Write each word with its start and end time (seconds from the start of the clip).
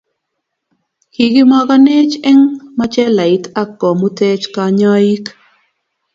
Kikimogonech 1.13 2.15
eng 2.29 2.43
machelait 2.77 3.43
ak 3.61 3.69
komuteech 3.79 4.45
kanyoiik. 4.55 5.25